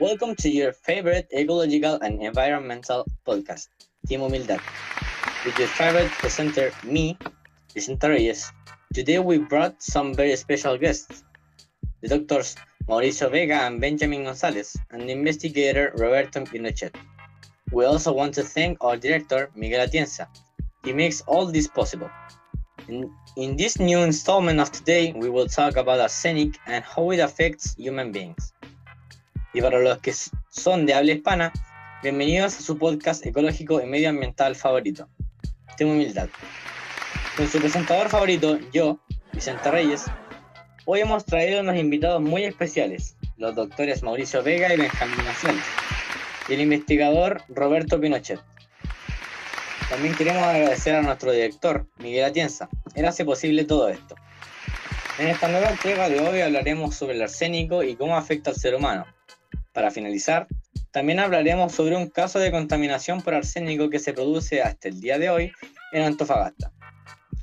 Welcome 0.00 0.36
to 0.36 0.48
your 0.48 0.70
favorite 0.72 1.26
ecological 1.34 1.98
and 2.00 2.22
environmental 2.22 3.04
podcast, 3.26 3.66
Team 4.06 4.20
Humildad. 4.20 4.62
With 5.44 5.58
your 5.58 5.66
favorite 5.66 6.12
presenter, 6.22 6.70
me, 6.84 7.18
Vicente 7.74 8.06
Reyes. 8.08 8.52
Today 8.94 9.18
we 9.18 9.38
brought 9.38 9.82
some 9.82 10.14
very 10.14 10.36
special 10.36 10.78
guests, 10.78 11.24
the 12.00 12.16
doctors 12.16 12.54
Mauricio 12.88 13.28
Vega 13.28 13.54
and 13.54 13.80
Benjamin 13.80 14.22
Gonzalez, 14.22 14.76
and 14.92 15.10
investigator 15.10 15.90
Roberto 15.96 16.44
Pinochet. 16.44 16.94
We 17.72 17.84
also 17.84 18.12
want 18.12 18.34
to 18.34 18.44
thank 18.44 18.78
our 18.80 18.96
director, 18.96 19.50
Miguel 19.56 19.84
Atienza. 19.84 20.28
He 20.84 20.92
makes 20.92 21.22
all 21.22 21.46
this 21.46 21.66
possible. 21.66 22.10
In, 22.86 23.10
in 23.36 23.56
this 23.56 23.80
new 23.80 23.98
installment 23.98 24.60
of 24.60 24.70
today, 24.70 25.12
we 25.16 25.28
will 25.28 25.48
talk 25.48 25.76
about 25.76 25.98
arsenic 25.98 26.56
and 26.68 26.84
how 26.84 27.10
it 27.10 27.18
affects 27.18 27.74
human 27.74 28.12
beings. 28.12 28.52
Y 29.58 29.60
para 29.60 29.80
los 29.80 29.98
que 29.98 30.14
son 30.50 30.86
de 30.86 30.94
habla 30.94 31.10
hispana, 31.10 31.52
bienvenidos 32.00 32.56
a 32.56 32.62
su 32.62 32.78
podcast 32.78 33.26
ecológico 33.26 33.80
y 33.80 33.86
medioambiental 33.86 34.54
favorito, 34.54 35.08
Tengo 35.76 35.94
Humildad. 35.94 36.28
Con 37.36 37.48
su 37.48 37.58
presentador 37.58 38.08
favorito, 38.08 38.56
yo, 38.72 39.00
Vicente 39.32 39.68
Reyes, 39.68 40.04
hoy 40.84 41.00
hemos 41.00 41.24
traído 41.24 41.60
unos 41.60 41.74
invitados 41.74 42.22
muy 42.22 42.44
especiales, 42.44 43.16
los 43.36 43.56
doctores 43.56 44.04
Mauricio 44.04 44.44
Vega 44.44 44.72
y 44.72 44.76
Benjamín 44.76 45.16
González, 45.24 45.64
y 46.48 46.54
el 46.54 46.60
investigador 46.60 47.42
Roberto 47.48 48.00
Pinochet. 48.00 48.38
También 49.90 50.14
queremos 50.14 50.44
agradecer 50.44 50.94
a 50.94 51.02
nuestro 51.02 51.32
director, 51.32 51.84
Miguel 51.96 52.26
Atienza. 52.26 52.68
Él 52.94 53.06
hace 53.06 53.24
posible 53.24 53.64
todo 53.64 53.88
esto. 53.88 54.14
En 55.18 55.26
esta 55.26 55.48
nueva 55.48 55.70
entrega 55.70 56.08
de 56.08 56.20
hoy 56.20 56.42
hablaremos 56.42 56.94
sobre 56.94 57.16
el 57.16 57.22
arsénico 57.22 57.82
y 57.82 57.96
cómo 57.96 58.16
afecta 58.16 58.50
al 58.50 58.56
ser 58.56 58.76
humano. 58.76 59.04
Para 59.78 59.92
finalizar, 59.92 60.48
también 60.90 61.20
hablaremos 61.20 61.70
sobre 61.70 61.94
un 61.94 62.08
caso 62.08 62.40
de 62.40 62.50
contaminación 62.50 63.22
por 63.22 63.34
arsénico 63.34 63.88
que 63.88 64.00
se 64.00 64.12
produce 64.12 64.60
hasta 64.60 64.88
el 64.88 65.00
día 65.00 65.20
de 65.20 65.30
hoy 65.30 65.52
en 65.92 66.02
Antofagasta. 66.02 66.72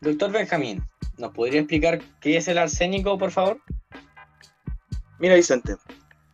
Doctor 0.00 0.32
Benjamín, 0.32 0.82
¿nos 1.18 1.30
podría 1.32 1.60
explicar 1.60 2.00
qué 2.20 2.36
es 2.36 2.48
el 2.48 2.58
arsénico, 2.58 3.16
por 3.16 3.30
favor? 3.30 3.60
Mira, 5.20 5.36
Vicente, 5.36 5.76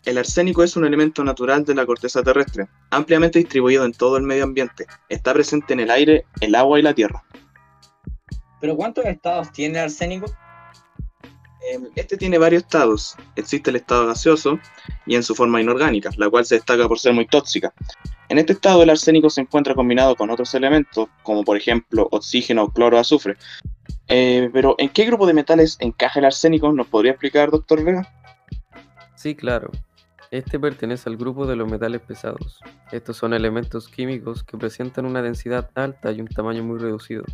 el 0.06 0.16
arsénico 0.16 0.64
es 0.64 0.76
un 0.76 0.86
elemento 0.86 1.22
natural 1.24 1.62
de 1.62 1.74
la 1.74 1.84
corteza 1.84 2.22
terrestre, 2.22 2.68
ampliamente 2.88 3.40
distribuido 3.40 3.84
en 3.84 3.92
todo 3.92 4.16
el 4.16 4.22
medio 4.22 4.44
ambiente. 4.44 4.86
Está 5.10 5.34
presente 5.34 5.74
en 5.74 5.80
el 5.80 5.90
aire, 5.90 6.24
el 6.40 6.54
agua 6.54 6.78
y 6.78 6.82
la 6.82 6.94
tierra. 6.94 7.22
¿Pero 8.62 8.76
cuántos 8.76 9.04
estados 9.04 9.52
tiene 9.52 9.78
el 9.78 9.84
arsénico? 9.84 10.24
Em, 11.72 11.88
este 11.96 12.18
tiene 12.18 12.36
varios 12.36 12.64
estados. 12.64 13.16
Existe 13.34 13.70
el 13.70 13.76
estado 13.76 14.06
gaseoso 14.06 14.58
y 15.06 15.14
en 15.14 15.22
su 15.22 15.34
forma 15.34 15.58
inorgánica, 15.58 16.10
la 16.18 16.28
cual 16.28 16.44
se 16.44 16.56
destaca 16.56 16.86
por 16.86 16.98
ser 16.98 17.14
muy 17.14 17.26
tóxica. 17.26 17.72
En 18.28 18.36
este 18.38 18.52
estado 18.52 18.82
el 18.82 18.90
arsénico 18.90 19.30
se 19.30 19.40
encuentra 19.40 19.74
combinado 19.74 20.14
con 20.14 20.28
otros 20.28 20.54
elementos, 20.54 21.08
como 21.22 21.44
por 21.44 21.56
ejemplo 21.56 22.08
oxígeno, 22.10 22.68
cloro, 22.68 22.98
azufre. 22.98 23.36
Eh, 24.08 24.50
pero 24.52 24.74
¿en 24.78 24.90
qué 24.90 25.06
grupo 25.06 25.26
de 25.26 25.32
metales 25.32 25.78
encaja 25.80 26.18
el 26.18 26.26
arsénico? 26.26 26.70
¿Nos 26.72 26.88
podría 26.88 27.12
explicar, 27.12 27.50
doctor 27.50 27.82
Vega? 27.82 28.06
Sí, 29.14 29.34
claro. 29.34 29.70
Este 30.30 30.60
pertenece 30.60 31.08
al 31.08 31.16
grupo 31.16 31.46
de 31.46 31.56
los 31.56 31.70
metales 31.70 32.02
pesados. 32.02 32.60
Estos 32.90 33.16
son 33.16 33.32
elementos 33.32 33.88
químicos 33.88 34.44
que 34.44 34.58
presentan 34.58 35.06
una 35.06 35.22
densidad 35.22 35.70
alta 35.74 36.12
y 36.12 36.20
un 36.20 36.28
tamaño 36.28 36.62
muy 36.64 36.78
reducido. 36.78 37.24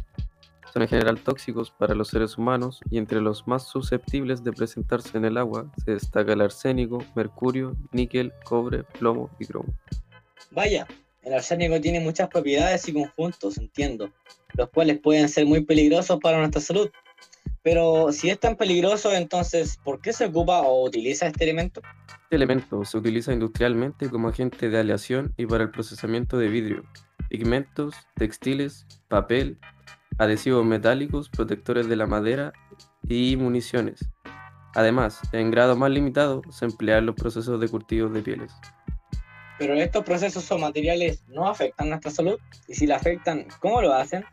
Son 0.72 0.83
en 0.83 0.88
general 0.88 1.20
tóxicos 1.20 1.70
para 1.70 1.94
los 1.94 2.08
seres 2.08 2.36
humanos 2.36 2.80
y 2.91 2.98
entre 2.98 3.20
los 3.20 3.47
más 3.47 3.69
susceptibles 3.69 4.44
de 4.44 4.52
presentarse 4.52 5.16
en 5.16 5.24
el 5.24 5.38
agua 5.38 5.72
se 5.84 5.92
destaca 5.92 6.33
el 6.33 6.42
arsénico, 6.42 7.05
mercurio, 7.14 7.77
níquel, 7.92 8.33
cobre, 8.44 8.84
plomo 8.98 9.30
y 9.39 9.46
cromo. 9.46 9.74
Vaya, 10.50 10.86
el 11.22 11.34
arsénico 11.34 11.80
tiene 11.80 12.00
muchas 12.00 12.28
propiedades 12.28 12.89
y 12.89 12.92
conjuntos, 12.92 13.58
entiendo, 13.58 14.11
los 14.55 14.68
cuales 14.70 14.98
pueden 15.01 15.29
ser 15.29 15.46
muy 15.46 15.64
peligrosos 15.64 16.18
para 16.20 16.39
nuestra 16.39 16.61
salud. 16.61 16.90
Pero 17.62 18.12
si 18.12 18.30
es 18.30 18.39
tan 18.39 18.56
peligroso, 18.56 19.12
entonces, 19.12 19.79
¿por 19.85 20.00
qué 20.00 20.12
se 20.12 20.27
ocupa 20.27 20.61
o 20.61 20.86
utiliza 20.86 21.27
este 21.27 21.45
elemento? 21.45 21.83
Este 22.23 22.36
elemento 22.36 22.85
se 22.85 22.96
utiliza 22.96 23.33
industrialmente 23.33 24.08
como 24.08 24.29
agente 24.29 24.70
de 24.70 24.79
aleación 24.79 25.35
y 25.36 25.46
para 25.46 25.64
el 25.64 25.70
procesamiento 25.70 26.39
de 26.39 26.48
vidrio, 26.48 26.85
pigmentos, 27.29 27.95
textiles, 28.14 28.86
papel, 29.08 29.58
adhesivos 30.18 30.64
metálicos, 30.64 31.29
protectores 31.29 31.89
de 31.89 31.96
la 31.96 32.06
madera 32.06 32.52
y 33.08 33.36
municiones. 33.36 34.08
Además, 34.74 35.20
en 35.33 35.51
grado 35.51 35.77
más 35.77 35.90
limitado, 35.90 36.42
se 36.51 36.67
emplean 36.67 37.06
los 37.06 37.14
procesos 37.14 37.61
de 37.61 37.68
curtido 37.68 38.08
de 38.08 38.23
pieles. 38.23 38.52
Pero 39.58 39.74
estos 39.74 40.05
procesos 40.05 40.51
o 40.52 40.58
materiales 40.58 41.24
no 41.29 41.48
afectan 41.48 41.89
nuestra 41.89 42.11
salud 42.11 42.39
y 42.68 42.74
si 42.74 42.86
la 42.86 42.96
afectan, 42.96 43.46
¿cómo 43.61 43.83
lo 43.83 43.92
hacen? 43.92 44.24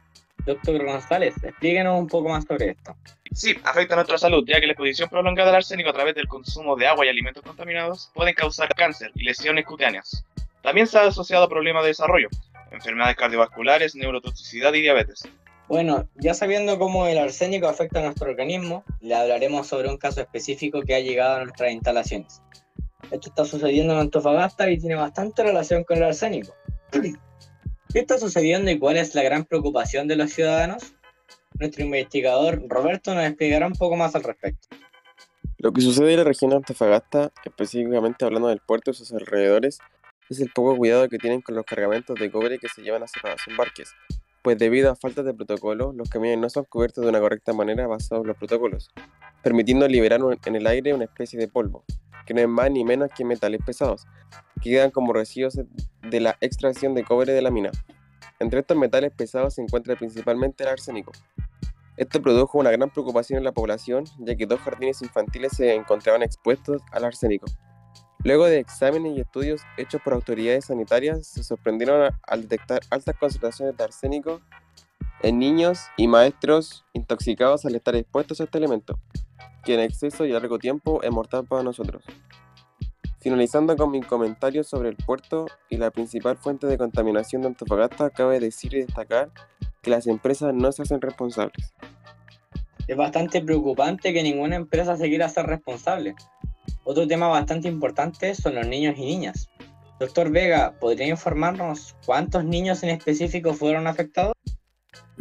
Doctor 0.46 0.84
González, 0.86 1.34
explíquenos 1.44 2.00
un 2.00 2.08
poco 2.08 2.30
más 2.30 2.46
sobre 2.46 2.72
esto. 2.72 2.96
Sí, 3.32 3.56
afecta 3.64 3.96
a 3.96 3.98
nuestra 3.98 4.20
salud, 4.20 4.44
ya 4.46 4.60
que 4.60 4.68
la 4.68 4.74
exposición 4.74 5.10
prolongada 5.10 5.50
al 5.50 5.56
arsénico 5.56 5.90
a 5.90 5.94
través 5.94 6.14
del 6.14 6.28
consumo 6.28 6.76
de 6.76 6.88
agua 6.88 7.06
y 7.06 7.10
alimentos 7.10 7.44
contaminados 7.44 8.12
pueden 8.14 8.36
causar 8.36 8.70
cáncer 8.76 9.12
y 9.16 9.24
lesiones 9.24 9.66
cutáneas. 9.66 10.24
También 10.62 10.86
se 10.86 11.00
ha 11.00 11.04
asociado 11.08 11.46
a 11.46 11.50
problemas 11.50 11.84
de 11.84 11.90
desarrollo, 11.90 12.30
enfermedades 12.72 13.16
cardiovasculares, 13.16 13.96
neurotoxicidad 13.96 14.74
y 14.74 14.82
diabetes. 14.82 15.28
Bueno, 15.68 16.08
ya 16.16 16.34
sabiendo 16.34 16.78
cómo 16.78 17.08
el 17.08 17.18
arsénico 17.18 17.68
afecta 17.68 18.00
a 18.00 18.04
nuestro 18.04 18.30
organismo, 18.30 18.84
le 19.00 19.16
hablaremos 19.16 19.68
sobre 19.68 19.90
un 19.90 19.98
caso 19.98 20.22
específico 20.22 20.82
que 20.82 20.94
ha 20.94 21.00
llegado 21.00 21.38
a 21.38 21.44
nuestras 21.44 21.72
instalaciones. 21.72 22.42
Esto 23.12 23.30
está 23.30 23.46
sucediendo 23.46 23.94
en 23.94 24.00
Antofagasta 24.00 24.70
y 24.70 24.78
tiene 24.78 24.96
bastante 24.96 25.44
relación 25.44 25.84
con 25.84 25.98
el 25.98 26.04
arsénico. 26.04 26.54
¿Qué 27.94 28.00
está 28.00 28.18
sucediendo 28.18 28.70
y 28.70 28.78
cuál 28.78 28.98
es 28.98 29.16
la 29.16 29.24
gran 29.24 29.46
preocupación 29.46 30.08
de 30.08 30.18
los 30.18 30.32
ciudadanos? 30.34 30.94
Nuestro 31.58 31.84
investigador 31.84 32.62
Roberto 32.68 33.16
nos 33.16 33.26
explicará 33.26 33.66
un 33.66 33.74
poco 33.74 33.96
más 33.96 34.16
al 34.16 34.24
respecto. 34.24 34.68
Lo 35.58 35.72
que 35.72 35.82
sucede 35.82 36.12
en 36.12 36.18
la 36.18 36.24
región 36.26 36.52
de 36.52 36.58
Antofagasta, 36.58 37.32
específicamente 37.44 38.26
hablando 38.26 38.50
del 38.50 38.60
puerto 38.60 38.92
y 38.92 38.94
sus 38.94 39.14
alrededores, 39.14 39.80
es 40.30 40.40
el 40.40 40.52
poco 40.52 40.76
cuidado 40.76 41.08
que 41.08 41.18
tienen 41.18 41.42
con 41.42 41.56
los 41.56 41.66
cargamentos 41.66 42.20
de 42.20 42.30
cobre 42.30 42.60
que 42.60 42.68
se 42.68 42.82
llevan 42.82 43.04
hacia 43.04 43.32
los 43.32 43.48
embarques, 43.48 43.94
pues 44.46 44.60
debido 44.60 44.92
a 44.92 44.96
falta 44.96 45.24
de 45.24 45.34
protocolo, 45.34 45.92
los 45.92 46.08
camiones 46.08 46.38
no 46.38 46.52
son 46.52 46.66
cubiertos 46.66 47.04
de 47.04 47.10
una 47.10 47.20
correcta 47.20 47.52
manera 47.52 47.88
basados 47.88 48.22
en 48.22 48.28
los 48.28 48.38
protocolos, 48.38 48.92
permitiendo 49.42 49.88
liberar 49.88 50.22
en 50.46 50.56
el 50.56 50.68
aire 50.68 50.94
una 50.94 51.06
especie 51.06 51.40
de 51.40 51.48
polvo, 51.48 51.84
que 52.28 52.36
no 52.36 52.42
es 52.42 52.48
más 52.48 52.70
ni 52.70 52.84
menos 52.84 53.10
que 53.18 53.26
metales 53.26 53.60
pesados, 53.66 54.06
que 54.62 54.70
quedan 54.70 54.92
como 54.92 55.14
residuos 55.14 55.56
de 55.56 56.20
la 56.20 56.38
extracción 56.42 56.94
de 56.94 57.04
cobre 57.04 57.34
de 57.34 57.42
la 57.42 57.50
mina. 57.50 57.72
Entre 58.40 58.60
estos 58.60 58.78
metales 58.78 59.12
pesados 59.14 59.56
se 59.56 59.64
encuentra 59.64 59.96
principalmente 59.96 60.64
el 60.64 60.70
arsénico. 60.70 61.12
Esto 61.98 62.22
produjo 62.22 62.60
una 62.60 62.70
gran 62.70 62.92
preocupación 62.92 63.40
en 63.40 63.46
la 63.46 63.52
población, 63.52 64.04
ya 64.20 64.36
que 64.36 64.46
dos 64.46 64.60
jardines 64.60 65.02
infantiles 65.02 65.54
se 65.54 65.74
encontraban 65.74 66.22
expuestos 66.22 66.84
al 66.92 67.06
arsénico. 67.06 67.48
Luego 68.26 68.46
de 68.46 68.58
exámenes 68.58 69.16
y 69.16 69.22
estudios 69.22 69.62
hechos 69.78 70.02
por 70.02 70.14
autoridades 70.14 70.66
sanitarias, 70.66 71.28
se 71.28 71.44
sorprendieron 71.44 72.12
al 72.24 72.42
detectar 72.42 72.82
altas 72.90 73.16
concentraciones 73.20 73.78
de 73.78 73.84
arsénico 73.84 74.42
en 75.22 75.38
niños 75.38 75.82
y 75.96 76.08
maestros 76.08 76.84
intoxicados 76.94 77.68
al 77.68 77.76
estar 77.76 77.96
expuestos 77.96 78.42
a 78.42 78.46
este 78.46 78.58
elemento, 78.58 78.98
que 79.64 79.76
en 79.76 79.82
exceso 79.82 80.26
y 80.26 80.32
largo 80.32 80.58
tiempo 80.58 81.04
es 81.04 81.12
mortal 81.12 81.46
para 81.46 81.62
nosotros. 81.62 82.04
Finalizando 83.20 83.78
con 83.78 83.92
mi 83.92 84.02
comentario 84.02 84.64
sobre 84.64 84.90
el 84.90 84.96
puerto 84.96 85.46
y 85.70 85.78
la 85.78 85.92
principal 85.92 86.36
fuente 86.36 86.66
de 86.66 86.80
contaminación 86.80 87.44
de 87.44 87.50
Antofagasta, 87.50 88.10
cabe 88.10 88.40
decir 88.40 88.74
y 88.74 88.80
destacar 88.80 89.30
que 89.84 89.92
las 89.92 90.08
empresas 90.08 90.52
no 90.52 90.72
se 90.72 90.82
hacen 90.82 91.00
responsables. 91.00 91.76
Es 92.88 92.98
bastante 92.98 93.40
preocupante 93.42 94.14
que 94.14 94.24
ninguna 94.24 94.56
empresa 94.56 94.98
se 94.98 95.10
quiera 95.10 95.28
hacer 95.28 95.46
responsable. 95.46 96.16
Otro 96.88 97.08
tema 97.08 97.28
bastante 97.28 97.68
importante 97.68 98.36
son 98.36 98.54
los 98.54 98.68
niños 98.68 98.96
y 98.98 99.02
niñas. 99.02 99.50
Doctor 100.00 100.30
Vega, 100.30 100.78
¿podría 100.80 101.08
informarnos 101.08 101.96
cuántos 102.06 102.46
niños 102.46 102.84
en 102.84 102.90
específico 102.90 103.56
fueron 103.56 103.88
afectados? 103.88 104.34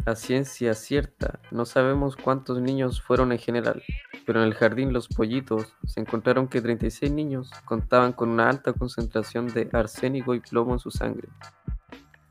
La 0.05 0.15
ciencia 0.15 0.75
cierta, 0.75 1.39
no 1.49 1.65
sabemos 1.65 2.15
cuántos 2.15 2.61
niños 2.61 3.01
fueron 3.01 3.31
en 3.31 3.39
general, 3.39 3.81
pero 4.27 4.41
en 4.41 4.45
el 4.45 4.53
jardín 4.53 4.93
Los 4.93 5.07
Pollitos 5.07 5.73
se 5.85 6.01
encontraron 6.01 6.47
que 6.47 6.61
36 6.61 7.11
niños 7.11 7.49
contaban 7.65 8.13
con 8.13 8.29
una 8.29 8.47
alta 8.47 8.71
concentración 8.73 9.47
de 9.47 9.67
arsénico 9.73 10.35
y 10.35 10.41
plomo 10.41 10.73
en 10.73 10.79
su 10.79 10.91
sangre, 10.91 11.27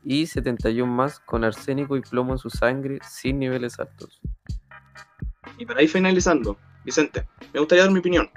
y 0.01 0.27
71 0.27 0.89
más 0.89 1.19
con 1.19 1.43
arsénico 1.43 1.97
y 1.97 2.01
plomo 2.01 2.31
en 2.31 2.37
su 2.39 2.49
sangre 2.49 2.99
sin 3.05 3.39
niveles 3.39 3.77
altos. 3.81 4.21
Y 5.57 5.65
para 5.65 5.81
ir 5.81 5.89
finalizando, 5.89 6.57
Vicente, 6.85 7.27
me 7.53 7.59
gustaría 7.59 7.83
dar 7.83 7.91
mi 7.91 7.99
opinión, 7.99 8.29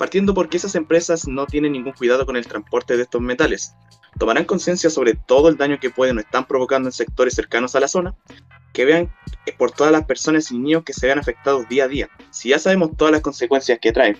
partiendo 0.00 0.32
porque 0.32 0.56
esas 0.56 0.76
empresas 0.76 1.28
no 1.28 1.44
tienen 1.44 1.72
ningún 1.72 1.92
cuidado 1.92 2.24
con 2.24 2.34
el 2.34 2.46
transporte 2.46 2.96
de 2.96 3.02
estos 3.02 3.20
metales. 3.20 3.74
Tomarán 4.18 4.46
conciencia 4.46 4.88
sobre 4.88 5.12
todo 5.12 5.50
el 5.50 5.58
daño 5.58 5.78
que 5.78 5.90
pueden 5.90 6.16
o 6.16 6.20
están 6.20 6.46
provocando 6.46 6.88
en 6.88 6.92
sectores 6.92 7.34
cercanos 7.34 7.76
a 7.76 7.80
la 7.80 7.86
zona, 7.86 8.14
que 8.72 8.86
vean 8.86 9.12
que 9.44 9.52
por 9.52 9.72
todas 9.72 9.92
las 9.92 10.06
personas 10.06 10.50
y 10.50 10.58
niños 10.58 10.84
que 10.84 10.94
se 10.94 11.04
vean 11.04 11.18
afectados 11.18 11.68
día 11.68 11.84
a 11.84 11.88
día. 11.88 12.08
Si 12.30 12.48
ya 12.48 12.58
sabemos 12.58 12.96
todas 12.96 13.12
las 13.12 13.20
consecuencias 13.20 13.78
que 13.78 13.92
trae, 13.92 14.16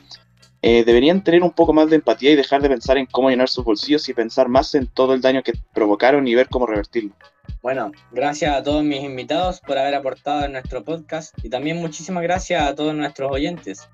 eh, 0.60 0.84
deberían 0.84 1.24
tener 1.24 1.42
un 1.42 1.52
poco 1.52 1.72
más 1.72 1.88
de 1.88 1.96
empatía 1.96 2.32
y 2.32 2.36
dejar 2.36 2.60
de 2.60 2.68
pensar 2.68 2.98
en 2.98 3.06
cómo 3.06 3.30
llenar 3.30 3.48
sus 3.48 3.64
bolsillos 3.64 4.06
y 4.10 4.12
pensar 4.12 4.50
más 4.50 4.74
en 4.74 4.86
todo 4.86 5.14
el 5.14 5.22
daño 5.22 5.42
que 5.42 5.54
provocaron 5.72 6.28
y 6.28 6.34
ver 6.34 6.50
cómo 6.50 6.66
revertirlo. 6.66 7.14
Bueno, 7.62 7.90
gracias 8.12 8.54
a 8.54 8.62
todos 8.62 8.84
mis 8.84 9.02
invitados 9.02 9.60
por 9.60 9.78
haber 9.78 9.94
aportado 9.94 10.44
en 10.44 10.52
nuestro 10.52 10.84
podcast 10.84 11.34
y 11.42 11.48
también 11.48 11.78
muchísimas 11.78 12.22
gracias 12.22 12.68
a 12.68 12.74
todos 12.74 12.94
nuestros 12.94 13.32
oyentes. 13.32 13.88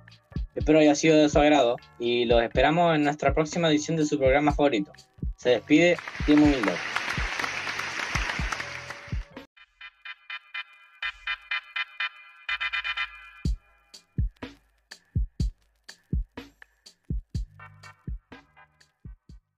Espero 0.56 0.78
haya 0.78 0.94
sido 0.94 1.18
de 1.18 1.28
su 1.28 1.38
agrado 1.38 1.76
y 1.98 2.24
los 2.24 2.42
esperamos 2.42 2.96
en 2.96 3.04
nuestra 3.04 3.34
próxima 3.34 3.68
edición 3.68 3.96
de 3.96 4.06
su 4.06 4.18
programa 4.18 4.52
favorito. 4.52 4.90
Se 5.36 5.50
despide 5.50 5.96
Timo 6.24 6.46
Miller. 6.46 6.74